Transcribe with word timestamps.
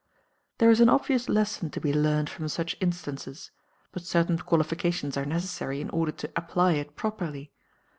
There 0.57 0.71
is 0.71 0.79
an 0.81 0.89
obvious 0.89 1.29
lesson 1.29 1.69
to 1.69 1.79
be 1.79 1.93
learned 1.93 2.27
from 2.27 2.47
such 2.47 2.75
instances, 2.81 3.51
but 3.91 4.01
certain 4.03 4.39
qualifications 4.39 5.15
are 5.15 5.25
necessary 5.27 5.79
in 5.79 5.91
order 5.91 6.11
to 6.11 6.31
apply 6.35 6.71
it 6.71 6.95
properly. 6.95 7.51